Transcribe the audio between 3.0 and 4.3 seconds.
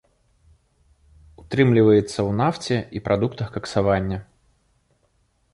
і прадуктах каксавання.